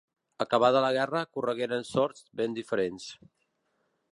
[0.43, 3.07] Acabada la guerra corregueren sorts ben diferents.